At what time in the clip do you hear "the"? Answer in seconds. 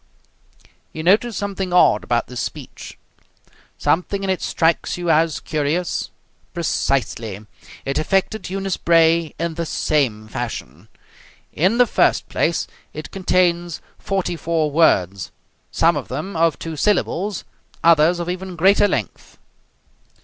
9.53-9.65, 11.77-11.85